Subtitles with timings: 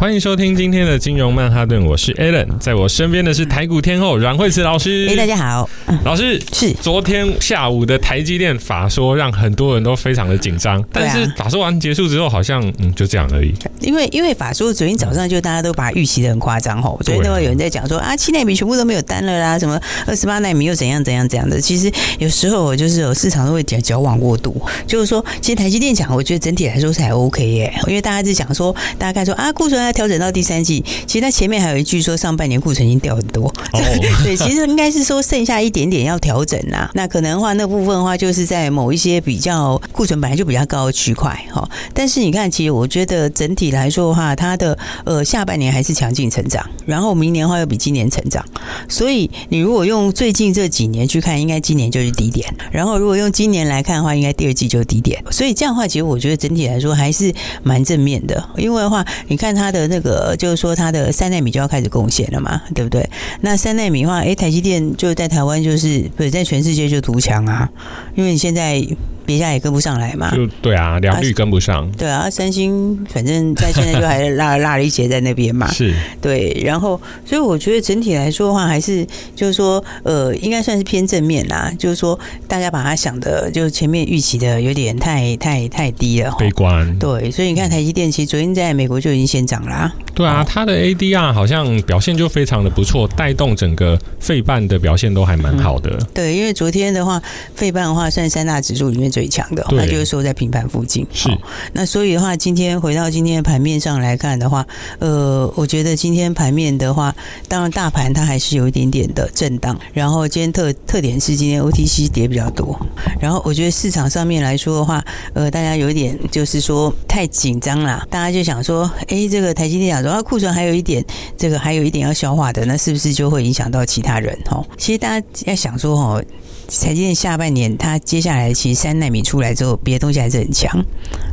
[0.00, 5.06] 欢迎收听今天的金融曼哈顿，我是 Alan，在我身边的是台股天后阮慧慈老师。
[5.10, 5.68] 哎，大家好，
[6.06, 13.52] 老师是昨天下午的台积电法说，让很多人都非常的紧张，但是法说完结束之后，好像嗯就这样而已。
[13.82, 21.60] 因为因为法说昨天早上就大家都把预期的很夸张吼，昨天都会有人在讲说啊，七纳米全部都没有单了啦，什么二十八纳米又怎样怎样怎样的。
[21.60, 29.89] 其实有时候我就是有市场都会讲矫枉过度，就是说，其实台积电讲，我觉得整体来说是还 OK 耶，因为大家是讲说，大家看说啊，库存。
[29.92, 33.80] 调整到第三季，其实它前面还有一句说上半年库存已经掉很多，哦、
[34.24, 36.90] 对，其实应该是说剩下一点点要调整啦。
[36.94, 41.68] 那可能的话，那部分的话就是在某一些比较库存本来就比较高的区块哈。
[41.92, 48.44] 但是你看，其实我觉得整体来说的话，它的呃下半年还是强劲成长，然后明年的话又比今年成长。
[48.88, 52.52] 所以你如果用最近这几年去看，应该今年就是低点。
[52.70, 55.22] 然后如果用今年来看的话，应该第二季就是低点。
[55.30, 58.42] 所以这样的话，其实我觉得整体来说还是蛮正面的。
[58.56, 59.79] 因为的话，你看它的。
[59.80, 63.08] 的那个就是说，它的三纳米就要开始贡献了嘛，对不对？
[63.40, 67.70] 那三纳米的话，哎，台积电就在台湾，就是不是在全世界就独强啊？
[68.14, 68.86] 因为你现在。
[69.30, 71.88] 别家也跟不上来嘛，就对啊，良率跟不上。
[71.92, 75.70] 对啊，三星反正在现在就还 落落了一截在那边嘛。
[75.70, 76.60] 是，对。
[76.64, 79.06] 然后，所以我觉得整体来说的话，还是
[79.36, 81.72] 就是说，呃，应该算是偏正面啦。
[81.78, 86.98] 就是说，大家把它想的，就前面预期的有点太太太低了，悲观。
[86.98, 89.92] 对，所以你看台积电，其实昨天在美国就已经先涨啦。
[90.12, 95.90] 对啊，它的 ADR 好像表现就非常的不错，带动整个费半的表现都还蛮好的。
[95.90, 96.06] 嗯。
[96.12, 97.22] 对，因为昨天的话，
[97.54, 99.19] 费半的话算三大指数里面最。
[99.20, 101.06] 最强的，那就是说在平盘附近。
[101.12, 101.28] 是，
[101.74, 104.66] 那所以的话，今天回到今天的盘面上来看的话，
[104.98, 107.14] 呃，我觉得今天盘面的话，
[107.46, 109.78] 当然大盘它还是有一点点的震荡。
[109.92, 112.74] 然后今天特特点是今天 OTC 跌比较多。
[113.20, 121.04] 然后我觉得市场上面来说的话，呃，大家有一点就是说太紧张啦，大家就想说，哎，这个台积电讲说库存还有一点，
[121.36, 124.34] 这个还有一点要消化的，那是不是就会影响到其他人？
[124.50, 126.22] 哦，其实大家要想说，哈。
[126.70, 130.70] 台积电下半年，它接下来其实三纳米出来之后，别的东西还是很强。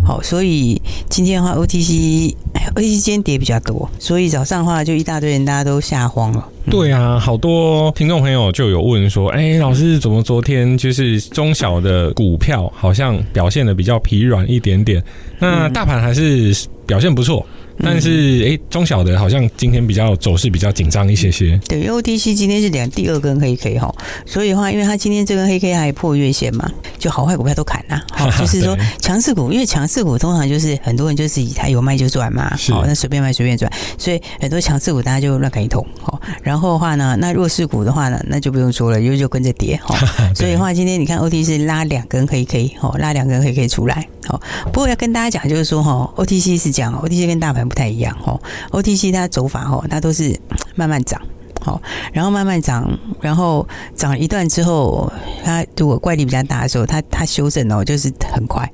[0.04, 6.48] 好，所以今天的话，OTC，OTC 今天跌比较多，所以早上的话就一大堆人，大家都吓慌了。
[6.70, 15.02] 对啊，好多听众朋友就有问说，哎、欸，老师怎么昨天就是中小的股票好像表现的比较疲软一点点？
[15.40, 16.54] 那大盘还是
[16.86, 17.46] 表现不错。
[17.84, 21.60] 但是，哎、欸，中小的好像今天比较走势比较紧张一些些。
[21.68, 23.94] 对，因为 OTC 今天是两第二根黑 K 哈，
[24.26, 28.02] 所以的话，因为它今天这根黑 K 还破月线嘛，就好坏股票都砍呐。
[28.12, 35.86] 好， 就是说强势股，因为强势股通常就是很多人就是以它有卖就赚嘛，好，那随便卖随便赚，所以很多强势股大家就乱砍一通。
[36.02, 39.80] 好，然后的话呢，那弱势股的话呢，那就不用说了，因为就跟着跌。
[39.84, 39.96] 哈，
[40.36, 44.08] 所以的话，今天你看 OTC 拉两根黑 K，好，拉两根黑 K 出来。
[44.26, 44.42] 好，
[44.74, 48.40] 不过要跟大家讲，就是说哈，OTC 是这样，OTC 跟大盘不太一样哦。
[48.72, 50.40] OTC 它走法哈，它都是
[50.76, 51.22] 慢慢涨，
[51.62, 51.82] 好，
[52.14, 52.90] 然后慢慢涨，
[53.22, 55.12] 然后涨一段之后，
[55.44, 58.70] 它如果怪力比较大的时候，它它修正哦，就是很快，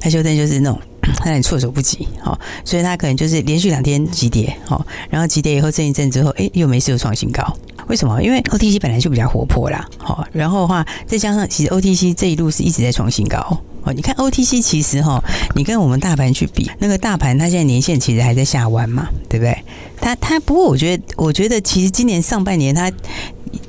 [0.00, 0.80] 它修正就是那种
[1.26, 7.44] 让你措手不及，好，所以它可能就是连续两天急跌，好，然后急跌以后震一震之后，哎，又没事又创新高，
[7.88, 8.22] 为什么？
[8.22, 13.60] 因为 OTC 本来就比较活泼啦，好，然后的话再加上其实 OTC 这一路是一直在创新高。
[13.84, 15.22] 哦，你看 OTC 其实哈，
[15.54, 19.56] 你跟我们大盘去比，那个大盘它现在年限其实还在下弯嘛，对不对？
[20.00, 22.90] 它它不过我觉得，我觉得其实今年上半年它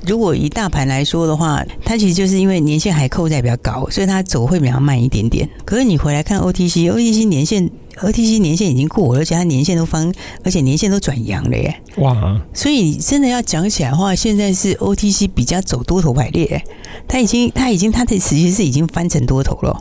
[0.05, 5.49] 如果以大盘来说的话，它其实就是因为年限还扣在比较高，所以它走会比较慢一点点。
[5.65, 7.69] 可是你回来看 OTC，OTC 年限。
[8.01, 10.11] OTC 年限已经过了，而且它年限都翻，
[10.43, 11.79] 而且年限都转阳了耶！
[11.97, 12.41] 哇！
[12.51, 16.59] 所以真的要讲起来的话，现在是 OTC 比较走多头排列，
[17.07, 19.77] 它已经它已经它的其实是已经翻成多头了。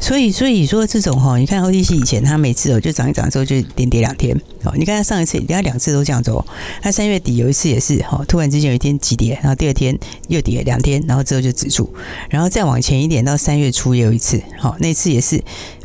[0.00, 6.44] 所以所以说这种哈，你看 OTC 以前它每次哦就涨一涨之后就连跌两天哦，你看它上一次它两次都这样走，
[6.82, 11.88] 它三月底有一次也是哈，突然之间有一天急跌，然后第二天又跌两天，然后之后就止住，
[12.28, 15.40] 然后再往前一点到三月初也有一次，好，那次也是。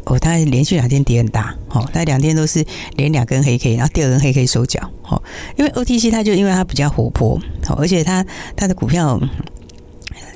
[0.06, 2.65] 哦，它连续两天跌很大，哦，它两天都是
[2.95, 5.21] 连两根黑 K，然后第二根黑 K 收脚，哦，
[5.57, 8.25] 因为 OTC 它就因为它比较活泼，哦，而且它
[8.56, 9.19] 它的股票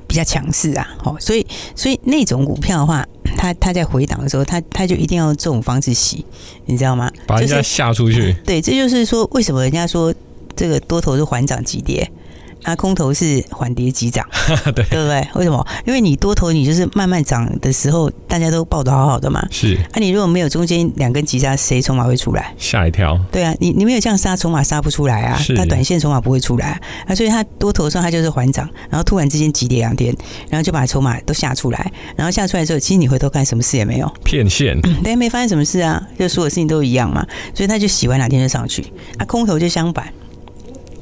[0.05, 1.43] 比较强势啊，哦，所以
[1.75, 3.03] 所以那种股票的话，
[3.35, 6.23] 它它在回档的时候，它它就一定要这种方式洗，
[6.65, 7.11] 你知道吗？
[7.25, 8.35] 把人家吓出去。
[8.45, 10.13] 对，这就是说为什么人家说
[10.55, 12.07] 这个多头是缓涨急跌。
[12.63, 14.25] 啊，空头是缓跌急涨，
[14.75, 15.27] 对对不对？
[15.35, 15.65] 为什么？
[15.85, 19.45] 因为你多头你就是慢慢涨的时候，大家都抱得好好的嘛。
[19.49, 22.53] 是，啊，你如果没有中间两根急杀，谁筹码会出来？
[22.57, 23.19] 吓一跳。
[23.31, 25.39] 对啊，你你没有这样杀，筹码杀不出来啊。
[25.55, 30.15] 它短线筹码不会出来啊，所以它多头的时候它就是缓涨，然后突然之间急跌两天，
[30.49, 34.79] 然后就把筹码都吓出来，然后吓出来之后，其实你回头看，什么事也没有，骗线。
[35.03, 38.85] 对，没发生什么事啊，就所有事情都一样嘛，所以他就洗完两天就上去，
[39.17, 40.05] 啊，空头就相反。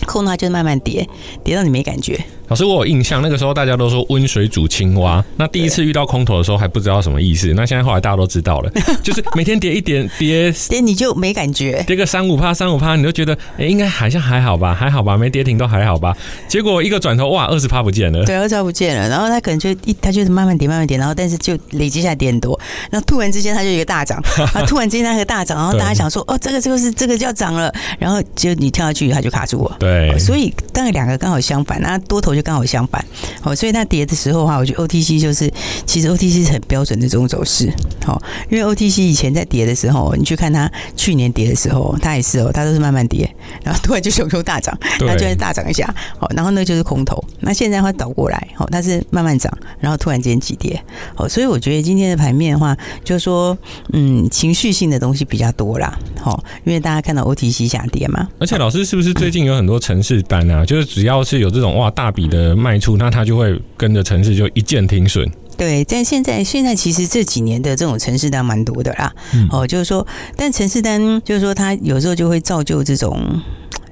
[0.09, 1.07] 空它就慢慢叠，
[1.43, 2.19] 叠到你没感觉。
[2.49, 5.23] 老师，我有印象，那个时候大家都说温水煮青蛙。
[5.37, 7.53] 那第一次遇到空头的时候还不知道什么意思。
[7.55, 8.71] 那现在后来大家都知道了，
[9.03, 16.17] 就是每天跌一点，跌跌你就没感觉，跌个三五趴，三五趴，你就觉得哎、欸，应该好像还好吧，还好吧，没跌停都还好吧。
[16.47, 18.25] 结果一个转头，哇，二十趴不见了。
[18.25, 19.07] 对，二十趴不见了。
[19.07, 22.59] 然后他可能就一，他就是慢慢跌，慢慢跌，然后但是就累积下来跌很多。
[22.89, 24.19] 然后突然之间他就一个大涨，
[24.55, 29.77] 啊，突然之间它一个大涨，然后大家想说，哦，这个这个是这个就要涨了，然后就你跳下去，他就卡住了。
[29.79, 33.03] 对，所以大概两个刚好相反，那多头就刚好相反。
[33.41, 35.51] 好，所以它跌的时候的话，我觉得 OTC 就是，
[35.85, 37.69] 其实 OTC 是很标准的这种走势。
[38.05, 43.29] 好，因为 OTC 以前在跌的时候，你去看它去年跌的时候，它也是哦，它都是慢慢跌，
[43.61, 45.93] 然后突然就熊熊大涨，它就会大涨一下。
[46.17, 47.21] 好，然后那就是空头。
[47.41, 50.81] 那现在它倒过来，好，它是慢慢涨，然后突然间急跌。
[51.13, 53.57] 好，所以我觉得今天的盘面的话，就是说，
[53.91, 55.97] 嗯，情绪性的东西比较多啦。
[56.21, 58.27] 好，因为大家看到 OTC 下跌嘛。
[58.39, 60.65] 而且老师是不是最近有很多城市单啊？
[60.65, 65.29] 就是只要是有这种哇大笔的卖出，那它就会跟着城市就一键停损。
[65.57, 69.13] 对，但现在现在其实这几年的这种城市单蛮多的啦。
[69.33, 73.41] 嗯、哦，就是说，但城市单就是说，它有时候就会造就这种。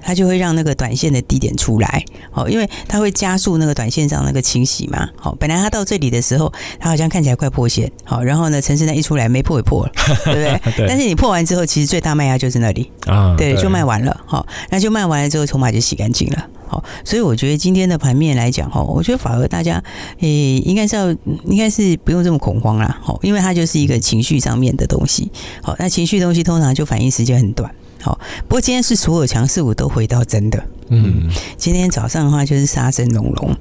[0.08, 6.50] 它就会让那个短线的低点出来，哦，因为它会加速那个短线上那个清洗嘛，好，本来它到这里的时候，
[6.80, 9.92] 它好像看起来快破线，好，然后呢，城市呢一出来没破也破了，
[10.24, 10.74] 对不对？
[10.78, 10.88] 对。
[10.88, 12.90] 但是你破完之后，其实最大卖压就是那里。
[13.06, 19.84] 啊，对，就卖完了，好，那就卖完了之后，筹码就洗干净了，好，所以我觉得今天的盘面来讲，哈，我觉得反而大家
[20.22, 21.10] 诶，应该是要，
[21.46, 25.30] 应该是不用这么恐慌啦，好，因为它就是一个情绪上面的东西，
[25.62, 27.70] 好，那情绪东西通常就反应时间很短。
[28.08, 28.18] 好，
[28.48, 30.64] 不过今天是所有强势股都回到真的。
[30.88, 31.28] 嗯，
[31.58, 33.54] 今天早上的话就是杀声隆隆。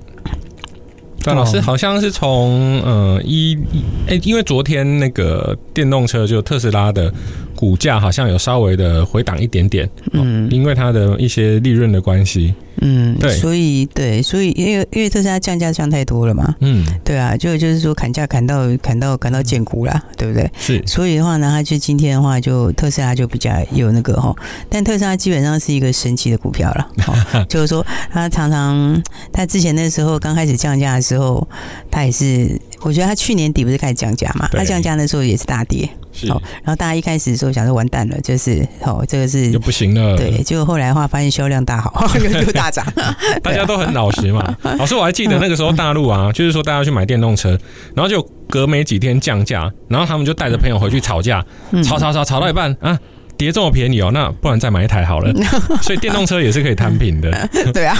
[1.24, 3.58] 范老师好像是从呃一
[4.06, 7.12] 哎，因为昨天那个电动车就特斯拉的
[7.56, 9.90] 股价好像有稍微的回档一点点。
[10.12, 12.54] 嗯，因为它的一些利润的关系。
[12.80, 20.50] 嗯，对，所以对，所以因为因为特斯拉降价降太多了嘛，嗯，对啊，就就是说砍价砍到砍到砍到见骨啦，对不对？
[20.58, 24.34] 是，所以的话呢，它就今天的话，就特斯拉就比较有那个哈，
[24.68, 29.02] 但特斯拉基本上是一个神奇的股票了， 就是说它常常
[29.32, 31.46] 它之前那时候刚开始降价的时候，
[31.90, 35.88] 它也是，我觉得它去年底不是开始降价嘛，它降价那时候也是大跌。
[36.28, 40.16] 好，然后大家一开始的时候想说完蛋了，就是哦，这个是就不行了。
[40.16, 42.86] 对，结果后来的话发现销量大好， 又又大涨。
[43.42, 44.56] 大家都很老实嘛。
[44.78, 47.58] 老师，我还记得那个时候大陆啊，就是说大家去买电动车，
[47.94, 51.44] 然后就隔没几天降价，然后他们就带着朋友回去吵架，
[51.84, 52.98] 吵吵吵吵到一半啊。
[53.38, 55.30] 跌这么便宜哦，那不然再买一台好了。
[55.84, 57.30] 所以电动车也是可以摊平的。
[57.70, 57.94] 对啊，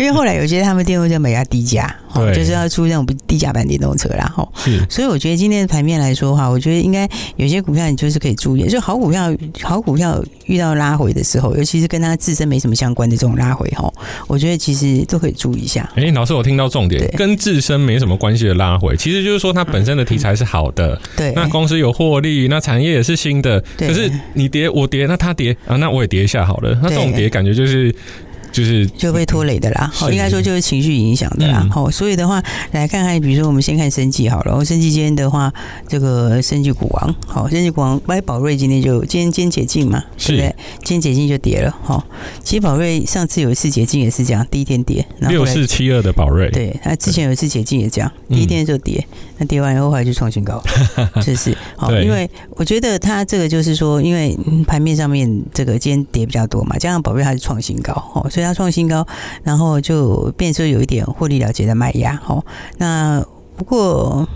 [0.00, 4.24] 因为后来有些他们电动车买下低价，对，就是要出这种低价版电动车啦。
[4.34, 4.84] 哈，是。
[4.90, 9.32] 所以我觉得今天的盘面来说的话，我觉得应该有些股票你就是可以注意，就好股票，
[9.62, 13.88] 好股票遇到拉回的时候，尤其是跟它自身没什么相关的这种拉回哈，
[14.26, 15.88] 我觉得其实都可以注意一下。
[15.94, 24.48] 哎，老师，我听到重点，跟自身没什么关系的拉回，其实就是说它本身的题材是好的，对，那公司有获利，那产业也是新的，可是你。
[24.48, 26.74] 跌我跌，那他跌啊，那我也跌一下好了。
[26.82, 27.94] 那这种跌感觉就是。
[28.52, 35.52] 就是就被拖累的啦，好，应该说就是情绪影响的啦，好、嗯，所以的话来看看，比如说我们先看生技好了，我生技今天的话，
[35.86, 40.28] 这个生技股王，好，生技股王，哎，宝瑞今天就今天今天解禁嘛，是。
[40.28, 40.56] 对不对？
[40.84, 42.04] 今天解禁就跌了，哈，
[42.42, 49.06] 其实宝瑞上次有一次解禁也是这样，第一天跌，六四七二的宝瑞，对，他之前有一次解禁也这样，第一天就跌，
[49.38, 50.62] 那跌完以后后来就创新高，
[51.22, 51.56] 就是？
[51.76, 54.36] 好，因为我觉得他这个就是说，因为
[54.66, 58.47] 盘面上面这个今天跌比较多嘛，加上宝瑞它是创新高，哦，所以。
[58.48, 59.06] 它创新高，
[59.42, 62.20] 然后就变成有一点获利了结的卖压。
[62.26, 62.44] 哦，
[62.78, 63.24] 那
[63.56, 64.26] 不过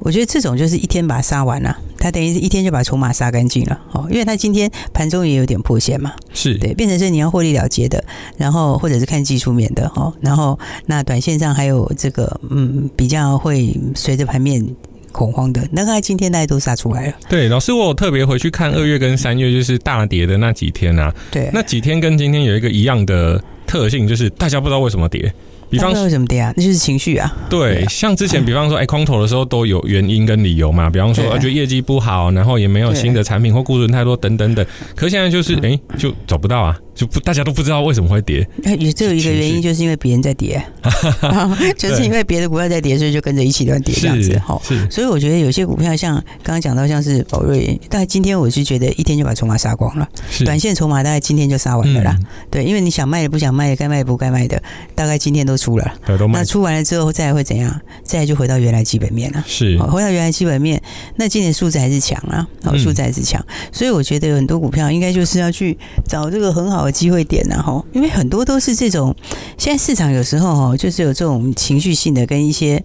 [0.00, 3.80] 我觉得这种就是一天把它杀完了，它等于是一天就把筹码杀干净了。
[3.92, 8.04] 哦，因为它今天盘中也有点破线嘛，是对，变成是你要获利了结的，
[8.36, 9.90] 然后或者是看技术面的。
[9.94, 14.66] 哦，然后那短线上还有这个嗯，比较会随着盘面。
[15.16, 17.14] 恐慌的，那个今天大家都杀出来了。
[17.26, 21.10] 对，老师，我有特别回去看二月跟三月，就是大跌的那几天啊。
[21.30, 25.32] 对，那几天跟今天有一个一样的特性，就是大家不知道为什么跌。
[25.68, 26.52] 比方说为什么跌啊？
[26.56, 27.34] 那就是情绪啊。
[27.48, 30.88] 对，像之前比方说，哎， 空头的时候都有原因跟理由嘛。
[30.88, 34.64] 比方说，觉得业绩不好，然后也没有新的产品或库存太多等等等。
[34.94, 36.78] 可现在就是，哎，就找不到啊。
[36.96, 38.48] 就不大家都不知道为什么会跌。
[38.78, 40.58] 也只有一个原因，就是因为别人在跌，
[41.76, 44.38] 就是因为别的股票在跌，所以就跟着一起乱跌这样子。
[44.38, 50.08] 好，所以我觉得有些股票像刚刚讲到，像是宝瑞，大概今天我是觉得一天就把筹码杀光了，
[50.42, 52.16] 短线筹码大概今天就杀完了啦。
[52.18, 54.62] 嗯、对，因为你想卖的不想卖的，该卖的不该卖的，
[54.94, 55.92] 大概今天都出了。
[56.32, 57.80] 那出完了之后，再会怎样？
[58.02, 59.44] 再就回到原来基本面了。
[59.46, 60.80] 是，回到原来基本面，
[61.16, 63.44] 那今年数字还是强啊，好，数字还是强。
[63.72, 69.14] 所以我觉得有很多股票应该就是要去找这个很好的机会点，然后因为很多都是这种，
[69.58, 72.82] 现在市场有时候哈，就是有这种情绪性的跟一些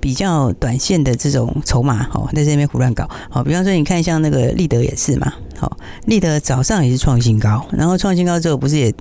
[0.00, 3.08] 比较短线的这种筹码哈，在这边胡乱搞。
[3.30, 5.76] 好，比方说你看像那个立德也是嘛，好，
[6.06, 8.92] 立德早上也是创新高，然后创新高之后不是也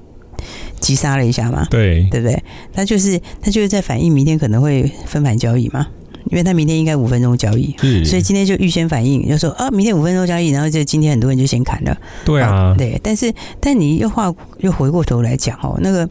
[0.81, 1.65] 急杀了一下嘛？
[1.69, 2.43] 对，对不对？
[2.73, 5.88] 他就是他就是在反映明天可能会分盘交易嘛。
[6.29, 11.97] 因为他明天应该五分钟交易，是所以今天就预先反应，就说啊，明天五分钟交易，然后就今天很多人就先砍了。
[12.23, 16.07] 对啊，啊，对，但是但你又话又回过头来讲哦，那个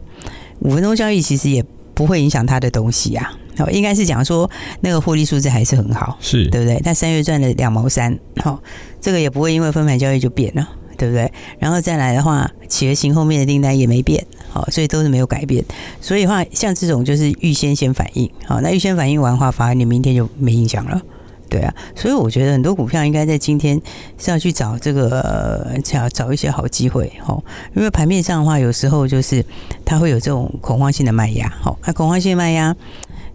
[0.59, 1.63] 五分钟交易其实也
[1.95, 3.33] 不会影响他的东西啊。
[3.57, 4.47] 哦，应该是讲说
[4.81, 6.77] 那个获利数字还是很好，是对不对？
[6.83, 8.61] 他三月赚了两毛三，好，
[8.99, 10.69] 这个也不会因为分盘交易就变了。
[11.01, 11.31] 对不对？
[11.57, 15.65] 然后再来的话，企鹅型后面的订单也没变，好，所以都是没有改变。
[15.99, 21.01] 所以的话，像这种就是预先先反应，好，那预先反应完的话，反而你明天就没影响了，
[21.49, 21.73] 对啊。
[21.95, 23.81] 所以我觉得很多股票应该在今天
[24.19, 27.43] 是要去找这个，找找一些好机会，哦，
[27.75, 29.43] 因为盘面上的话，有时候就是
[29.83, 32.75] 它会有这种恐慌性的卖压，好，那恐慌性卖压，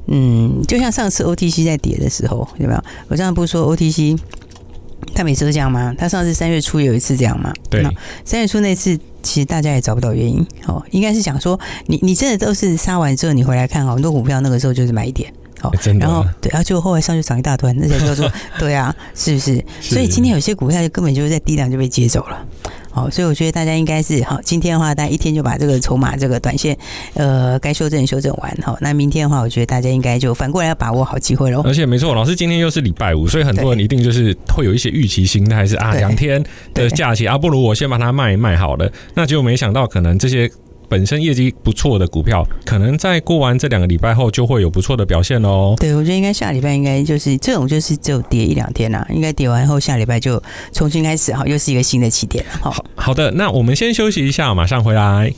[0.07, 2.85] 嗯，就像上次 OTC 在跌的时候，有没有？
[3.09, 4.17] 我上次不是说 OTC。
[5.15, 5.95] 他每次都这样吗？
[5.97, 7.53] 他上次三月初有一次这样吗？
[7.71, 7.87] 对，
[8.25, 19.65] 三月初那次其实大家也找不到原因哦，应该是想说你你真的都是杀完之后你回来看，很多股票那个时候就是买一点哦，然后对，然后就后来上去涨一大段，那才叫做对啊，是不 是？
[19.81, 22.47] 所以今天有些股票就根本就是在低档就被接走了。
[22.97, 24.41] 好，所以我觉得大家应该是好。
[24.43, 26.75] 今天的话，大家一天就把这个筹码、这个短线，
[27.13, 28.59] 呃，该修正修正完。
[28.63, 31.61] 好，那明天的话，我觉得大家应该就反过来要把握好机会喽。
[31.67, 38.91] 而且没错，老师今天又是礼拜五，所以很多人一定就是会有一些预期心态，还是啊，两天的假期啊，不如我先把它卖一卖好了。
[39.13, 40.51] 那就没想到可能这些。
[40.89, 45.75] 本身业绩不错的股票，可能在过完这两个礼拜后，就会有不错的表现哦。
[45.79, 52.51] 对，我觉得应该下礼拜应该就是这种，就是只有跌一两天啦，应该跌完后下礼拜就重新开始好，又是一个新的起点了。
[52.61, 55.33] 好，好的，那我们先休息一下，马上回来。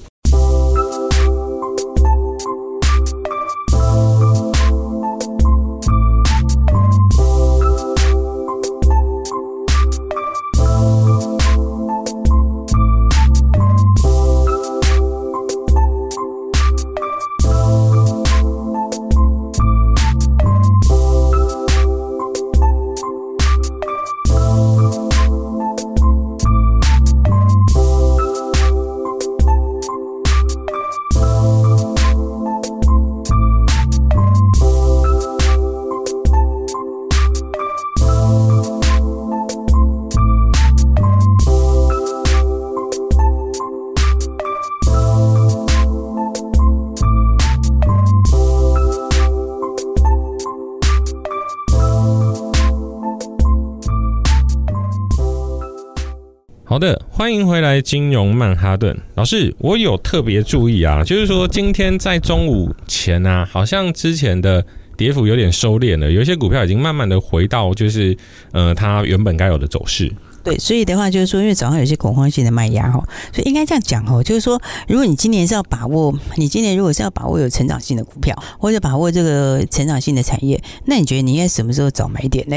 [56.79, 64.65] 好的，欢迎回来，金融曼哈顿老师，我有特别注意啊，就是说今天在中午前啊，好像之前的
[64.97, 68.17] 跌幅有点收敛了，有一些股票已经慢慢的回到就是
[68.53, 70.09] 呃它原本该有的走势。
[70.45, 82.57] 对，所以的话就是说，因为早上有些恐慌性的卖压哈，所以应该这样讲哦，就是说，如果你今年是要把握，你今年如果是要把握有成长性的股票，或者把握这个成长性的产业，那你觉得你应该什么时候早买点呢？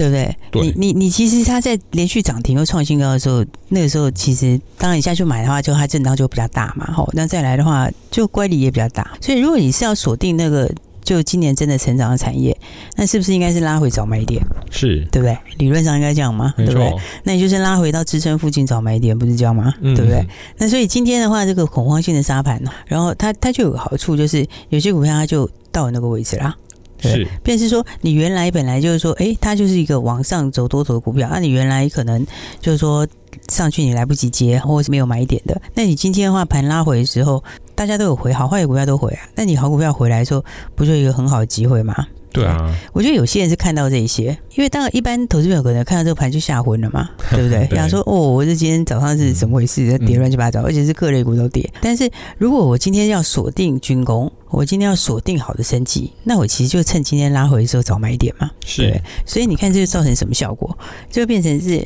[0.00, 0.36] 对不对？
[0.50, 6.90] 对你你你其实它在连续涨停又创新高的时候，那个时候其实当然你下去买的话，就它震荡就比较大嘛。
[6.90, 9.12] 吼，那再来的话，就乖离也比较大。
[9.20, 10.72] 所以如果你是要锁定那个
[11.04, 12.56] 就今年真的成长的产业，
[12.96, 14.42] 那是不是应该是拉回找买点？
[14.70, 15.36] 是对不对？
[15.58, 16.54] 理论上应该这样嘛？
[16.56, 16.90] 对不对？
[17.24, 19.74] 那你就是拉回到支撑附近找买点，不是这样吗？
[19.82, 20.26] 对不对？
[20.56, 26.56] 那所以今天的话，这个恐慌性的杀盘，然后它它就有个好处，就是有些股票它就到了那个位置啦。
[27.00, 32.26] 对，是，便是说，你原来本来就是说，诶，它就是一个往上走多头的股票，那、啊、你原来可能
[32.60, 33.06] 就是说
[33.48, 37.42] 上去你来不及接，或是没有买点的，那你今天的话盘拉回的时候，
[37.74, 42.06] 大家都有回，好坏的股票都回啊，那你好股票回来的时候，不就一个很好的机会吗？
[42.32, 47.68] 对啊，我觉得有些人是看到这些，因为当然一般投资朋友可能看到这个盘就吓昏了嘛， 对不对？
[47.70, 49.98] 然后说哦，我这今天早上是怎么回事？
[49.98, 51.68] 跌乱七八糟，而且是各类股都跌。
[51.80, 58.50] 但是如果我今天要锁定军工，我今天要锁定好的升级，那我其实就趁今天拉回的时候早买一点嘛。
[58.64, 60.76] 是对，所以你看这就造成什么效果？
[61.10, 61.84] 就变成是，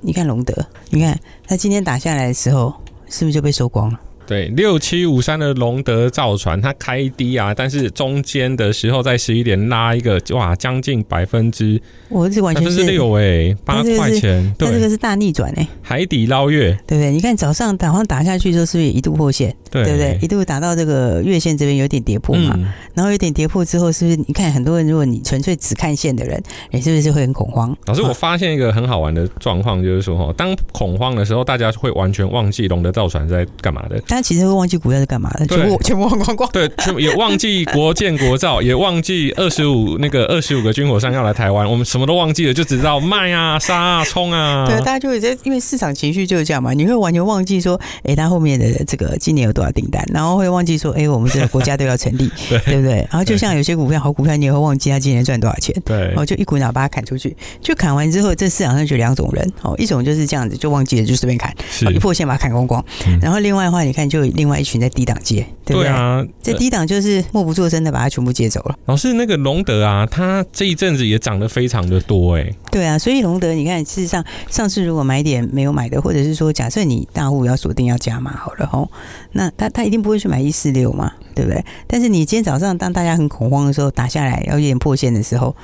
[0.00, 0.54] 你看龙德，
[0.90, 2.74] 你看他今天打下来的时候。
[3.06, 4.00] 是不是就被收光了？
[4.26, 17.10] 对，六七五三的龙德造船，它开低啊，但是中间的时候在十一点拉一个，哇，将近百分之，我是完全是六哎，八块钱， 对，这个是大逆转哎，海底捞月，对不对？
[17.10, 19.54] 你看早上打完打下去之后，是不是一度破线？
[19.70, 20.18] 对，对不对？
[20.22, 24.16] 一度打到这个月线这边有点跌破嘛，嗯、然后有点跌破之后，是不是？
[24.26, 27.76] 你看很多人，如果你纯粹只看线的人，你是不是会很恐慌？
[27.86, 34.00] 老师，我发现一个很好玩的状况，就是说哈，当恐慌的时候，大家会完全忘记龙德造船在干嘛的。
[34.14, 36.48] 大家其实会忘记股票是干嘛的，全部全部忘光光。
[36.52, 44.66] 对，全部也忘记国建国造，也忘记二十五那个二十五个军火商要来台湾，我们什么都忘记了，就只知道卖啊、杀啊、冲啊。
[44.68, 52.98] 对，大家就会在，因为市场情绪就是这样嘛，你会完全忘记说，哎，他后面的这个今年有多少订单，然后会忘记说，哎，我们这个国家队要成立， 对，对不对？
[53.10, 61.52] 然后就像有些股票好股票，你也会忘记他今年赚多少钱，对，然后就一股脑把它砍出去，就砍完之后，这市场上就两种人，哦，一种就是这样子，就忘记了就随便砍，
[61.92, 62.84] 一破线把它砍光光，
[63.20, 65.46] 然后另外的话，你看就另外一群在低档接。
[65.64, 68.78] 对，对啊，这低档就是默不作声的把它全部接走了。
[68.86, 72.54] 老师，那个龙德啊，它这一阵子也涨得非常的多哎。
[72.70, 78.90] 对啊，所以龙德，你看，事实上上次如果买点没有买的，或者是说假设你大户要锁定要加码好了吼，
[79.32, 81.64] 那他他一定不会去买一四六嘛，对不对？
[81.86, 85.54] 但是你今天早上当大家很恐慌的时候打下来要有点破线的时候。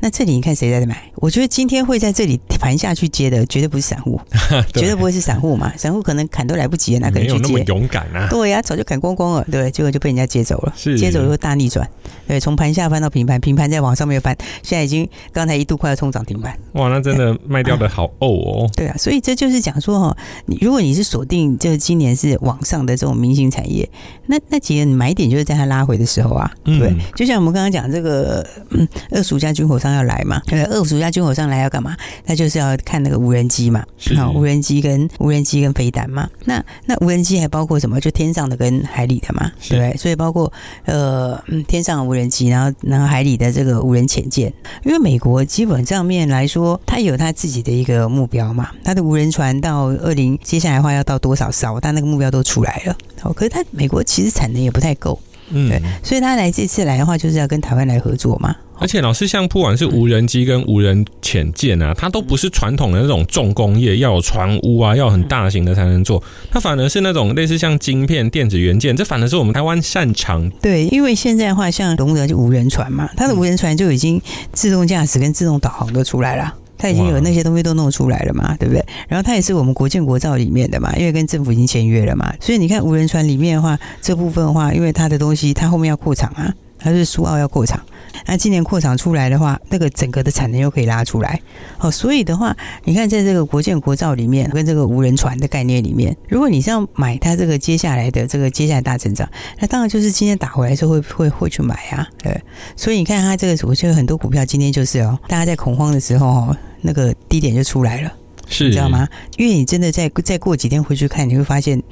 [0.00, 1.10] 那这里你看谁在买？
[1.16, 4.20] 我觉得今天会在这里盘下去接的，绝对不是散户，
[4.72, 5.72] 对绝对不会是散户嘛。
[5.76, 7.38] 散户可能砍都来不及了，哪可能去接？
[7.38, 8.28] 没有那么勇敢啊！
[8.28, 10.72] 对呀、啊，早就砍光光了，对，结果就被人家接走了。
[10.76, 11.88] 是接走以后大逆转，
[12.26, 16.58] 对，从盘下翻到平盘，平盘再往上面翻，现在已经刚才一度快要冲涨停板。
[16.72, 18.70] 哇，那真的卖掉的好 哦哦。
[18.76, 23.88] 对啊，所以这就是讲说哈，你如果你是锁定就是今年是往上的这种明星产业，
[24.26, 29.94] 那那几个你买点就是在它拉回的时候啊，对，嗯、就像我们刚刚讲这个嗯，二十五家军火商。
[29.94, 30.42] 要来嘛？
[30.48, 31.96] 呃，二十五家军火商来要干嘛？
[32.26, 33.84] 那就是要看那个无人机嘛，
[34.16, 36.28] 好，无人机跟无人机跟飞弹嘛。
[36.46, 38.00] 那那无人机还包括什么？
[38.00, 39.96] 就天上的跟海里的嘛，对不对？
[39.96, 40.52] 所以包括
[40.84, 44.52] 呃，天上的无人机，然后然后海里的这个无人潜舰。
[44.84, 48.70] 因为美国基本上面来说，它有它自己的一个目标嘛。
[48.82, 51.78] 它的无人船到二零接下来的话要到多少艘？
[51.78, 52.96] 它那个目标都出来了。
[53.20, 55.18] 好，可是它美国其实产能也不太够，
[55.50, 58.54] 嗯，对，所以他来这次来的话，就是要跟台湾来合作嘛。
[58.76, 66.20] 而且老师，像不管是无人机跟无人潜舰啊，它都不是传统的那种重工业，要有船坞啊，要很大型的才能做。
[66.50, 70.50] 它反而是那种类似像晶片、电子元件，这反而是我们台湾擅长。
[70.60, 74.20] 对，因为现在的话，像龙德就无人船嘛，它的无人船就已经
[74.52, 76.52] 自动驾驶跟自动导航都出来了，
[76.84, 78.84] 它已经有那些东西都弄出来了嘛，对不对？
[79.08, 86.52] 然后他也是我们国建国造里面的嘛，因为跟政府已经签约了嘛，所以你看无人船里面的话，这部分的话，因为他的东西他后面要扩厂啊，
[86.84, 87.80] 它是苏澳要扩厂。
[88.26, 91.38] 那今年扩厂出来的话，那个整个的产能又可以拉出来，
[91.78, 102.40] 哦，所以的话，你看在这个国建国造里面，跟这个无人船的概念里面，如果你是要买它这个接下来的这个接下来大成长，那当然就是今天打回来的时候会会会去买啊，对，
[102.76, 108.12] 所以你看它这个，我觉得很多股票今天就是哦，大家在恐慌的时候哦，那个低点就出来了，
[108.48, 109.06] 是，你知道吗？
[109.36, 111.82] 因为你真的再再过几天回去看，你会发现。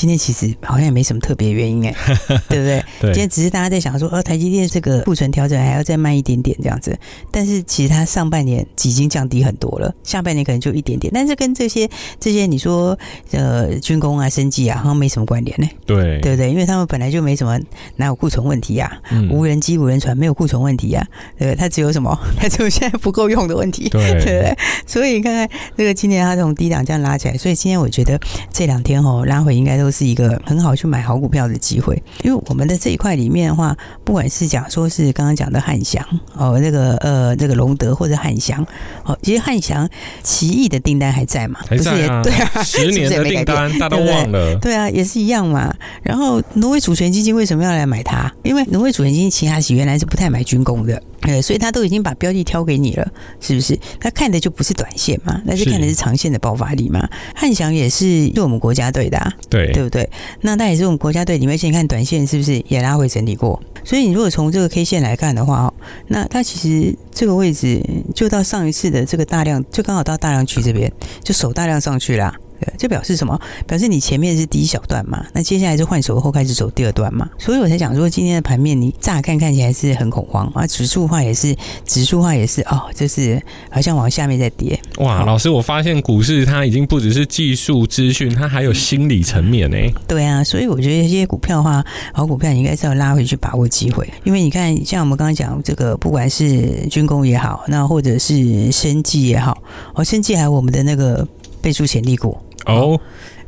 [0.00, 1.94] 今天其实好像也没什么特别原因哎，
[2.48, 2.82] 对不对？
[3.02, 6.98] 对，今天只是大家在想说，呃，台积电这个库存调整还要再慢一点点这样子。
[7.30, 11.12] 但是其实它上半年已经降低很多了，下半年可能就一点点。
[11.14, 11.86] 但是跟这些
[12.18, 12.98] 这些你说
[13.32, 15.68] 呃军工啊、生技啊，好像没什么关联呢。
[15.84, 16.50] 对，对不对？
[16.50, 17.60] 因为他们本来就没什么，
[17.96, 18.90] 哪有库存问题呀？
[19.10, 21.06] 嗯，无人机、无人船没有库存问题呀，
[21.38, 21.56] 对不对？
[21.56, 22.18] 它只有什么？
[22.40, 24.56] 它只有现在不够用的问题，对，对不对？
[24.86, 28.18] 所以你看看这个今年它从低档这样拉起来，所以今天我觉得
[28.50, 29.89] 这两天哦拉回应该都。
[29.90, 38.64] 是一个很好去买好股票的机会，因为我们的这一块里面的话，不管是讲说是刚刚讲的汉翔哦，那个呃，那个隆德或者汉翔
[39.04, 39.88] 哦，其实汉翔
[40.22, 41.60] 奇异的订单还在嘛？
[41.68, 42.22] 还在啊？
[42.22, 44.56] 对啊，十年的 订单大家都忘了。
[44.56, 45.74] 对啊，也是一样嘛。
[46.02, 48.32] 然后挪威主权基金为什么要来买它？
[48.42, 51.02] 因为挪威主权基金其他原来是不太买军工的。
[51.22, 53.78] 呃，所以他都已经把标的挑给你了，是不是？
[53.98, 57.06] 他看的就不是短线嘛，那是看的是长线的爆发力嘛。
[57.34, 60.08] 汉翔也是是我们国家队的，啊，对对不对？
[60.40, 63.60] 那他也是我们国家队里面，先看短线是不是也拉回整理过？
[63.84, 65.72] 所以你如果从这个 K 线来看的话，
[66.08, 67.82] 那它其实这个位置
[68.14, 70.90] 就到上一次的这个大量，就刚好到大量区这边，
[71.22, 72.34] 就守大量上去了。
[72.60, 73.40] 对，这表示什么？
[73.66, 84.78] 表示你前面是第一小段嘛，那接下来是换手后开始走第二段嘛，所以我才讲说今天的盘面你乍看看起来是很恐慌啊，指数化也是，指数化也是哦，就是好像往下面在跌。
[84.98, 89.76] 哇，老师，我发现股市它已经不只是技术资讯，它还有心理层面呢。
[90.06, 99.56] 对啊，所以我觉得这些股票的话，好股票你应该是要拉回去把握机会，因为你看像我们刚刚讲这个，不管是军工也好，那或者是生技也好，
[99.94, 101.26] 哦，生技还有我们的那个
[101.62, 102.36] 倍数潜力股。
[102.66, 103.00] 哦，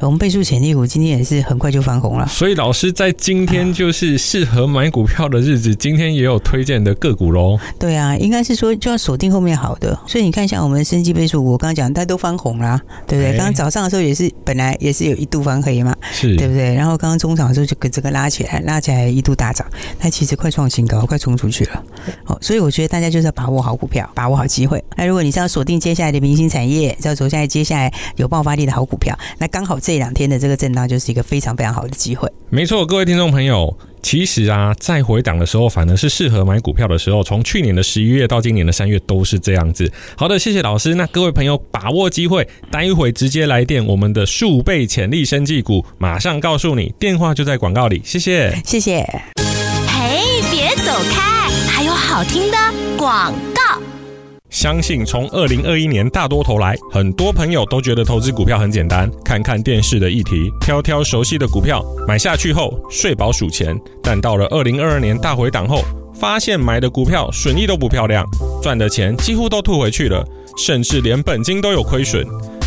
[0.07, 2.27] 我们倍数潜力股今天也是很快就翻红了。
[2.27, 7.59] 所以老师在今天就是适合买股票的日子，今天也有推荐的个股喽。
[7.79, 9.97] 对啊，应该是说就要锁定后面好的。
[10.07, 13.37] 所以你看，像我们的生技倍数股，我刚刚讲，它都翻红啦，对不对？
[13.37, 16.75] 刚刚早上的时候也是，本来也是有一度翻黑嘛，是对不对？
[16.75, 19.67] 然后刚刚中场的时候就跟这个拉起来，拉起来一度大涨，
[19.99, 21.85] 它其实快创新高，快冲出去了。
[22.27, 24.83] 哦，所以我觉得大家就是要把握好股票，把握好机会。
[24.97, 32.31] 那如果你是要锁定接下来的明星产业，要走下来接下来有爆发力的好股票，那刚好这两天的这个震荡就是一个非常非常好的机会。
[32.50, 37.22] 没错，各位听众朋友，其实啊，在回档的时候，反而是适合买股票的时候。
[37.22, 39.90] 从去年的十一月到今年的三月，都是这样子。
[40.16, 40.94] 好的，谢谢老师。
[40.94, 48.02] 那各位朋友，把握机会，待会直接来电，我们的数倍潜力生技股，马上告诉你，电话就在广告里。
[48.05, 49.00] 谢谢，谢谢。
[49.87, 52.57] 嘿，别走开，还有好听的
[52.98, 53.52] 广告。
[54.53, 63.75] 相信从二零二一年大多头来，很多朋友都觉得投资股票很简单，看看电视的议题，挑挑熟悉的股票买下去后睡饱数钱。
[64.03, 65.83] 但到了二零二二年大回档后，
[66.15, 68.27] 发现买的股票损益都不漂亮，
[68.62, 70.23] 赚的钱几乎都吐回去了，
[70.59, 72.23] 甚至连本金都有亏损。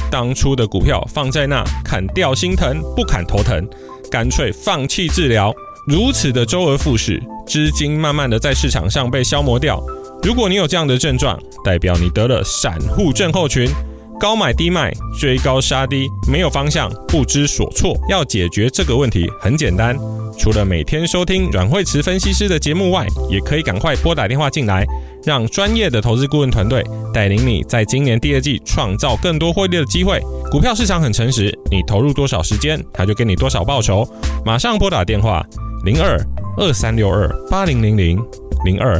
[0.09, 3.63] 当初的股票放在那，砍掉心疼，不砍头疼，
[4.09, 5.53] 干脆放弃治疗。
[5.85, 9.79] 如此的周而复始，资金慢慢的在市场上被消磨掉。
[10.25, 13.69] 如果你有这样的症状，代表你得了散户症候群，
[14.19, 17.95] 高买低卖，追高杀低，没有方向，不知所措。
[18.09, 19.95] 要解决这个问题很简单，
[20.35, 24.83] 除了每天收听阮慧慈分析师的节目外，也可以赶快拨打电话进来，
[25.23, 26.83] 让专业的投资顾问团队
[27.13, 30.19] 带领你在今年第二季创造更多获利的机会。
[30.49, 34.03] 股票市场很诚实，你投入多少时间，他就给你多少报酬。
[34.43, 35.45] 马上拨打电话
[35.83, 36.19] 零二
[36.57, 38.19] 二三六二八零零零
[38.65, 38.99] 零二。